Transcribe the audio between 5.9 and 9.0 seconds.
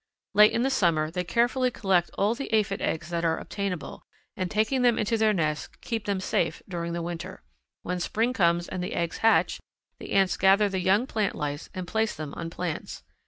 them safe during the winter. When spring comes and the